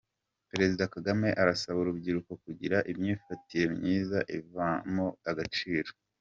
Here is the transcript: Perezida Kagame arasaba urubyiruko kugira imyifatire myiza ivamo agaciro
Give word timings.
Perezida 0.51 0.83
Kagame 0.93 1.27
arasaba 1.41 1.77
urubyiruko 1.79 2.31
kugira 2.43 2.77
imyifatire 2.91 3.65
myiza 3.75 4.17
ivamo 4.37 5.05
agaciro 5.31 5.91